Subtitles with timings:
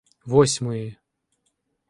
[0.25, 0.97] Восьмої